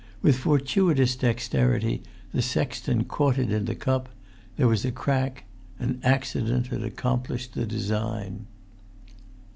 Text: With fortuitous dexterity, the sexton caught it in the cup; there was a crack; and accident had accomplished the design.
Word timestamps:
With 0.23 0.35
fortuitous 0.39 1.15
dexterity, 1.15 2.01
the 2.33 2.41
sexton 2.41 3.03
caught 3.03 3.37
it 3.37 3.51
in 3.51 3.65
the 3.65 3.75
cup; 3.75 4.09
there 4.57 4.67
was 4.67 4.83
a 4.83 4.91
crack; 4.91 5.43
and 5.79 5.99
accident 6.03 6.69
had 6.69 6.81
accomplished 6.83 7.53
the 7.53 7.67
design. 7.67 8.47